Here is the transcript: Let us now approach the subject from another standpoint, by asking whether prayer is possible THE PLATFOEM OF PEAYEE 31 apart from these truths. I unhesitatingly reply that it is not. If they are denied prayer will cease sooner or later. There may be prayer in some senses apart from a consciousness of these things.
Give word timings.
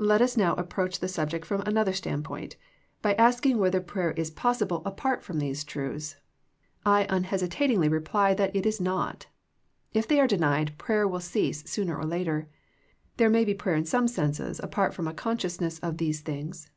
Let 0.00 0.20
us 0.20 0.36
now 0.36 0.54
approach 0.56 0.98
the 0.98 1.06
subject 1.06 1.46
from 1.46 1.60
another 1.60 1.92
standpoint, 1.92 2.56
by 3.00 3.14
asking 3.14 3.58
whether 3.58 3.80
prayer 3.80 4.10
is 4.10 4.28
possible 4.28 4.78
THE 4.80 4.90
PLATFOEM 4.90 4.90
OF 4.90 4.92
PEAYEE 4.92 4.94
31 4.94 4.98
apart 4.98 5.22
from 5.24 5.38
these 5.38 5.62
truths. 5.64 6.16
I 6.84 7.06
unhesitatingly 7.08 7.88
reply 7.88 8.34
that 8.34 8.56
it 8.56 8.66
is 8.66 8.80
not. 8.80 9.26
If 9.92 10.08
they 10.08 10.18
are 10.18 10.26
denied 10.26 10.76
prayer 10.78 11.06
will 11.06 11.20
cease 11.20 11.62
sooner 11.70 11.96
or 11.96 12.04
later. 12.04 12.48
There 13.18 13.30
may 13.30 13.44
be 13.44 13.54
prayer 13.54 13.76
in 13.76 13.84
some 13.84 14.08
senses 14.08 14.58
apart 14.60 14.94
from 14.94 15.06
a 15.06 15.14
consciousness 15.14 15.78
of 15.78 15.98
these 15.98 16.22
things. 16.22 16.68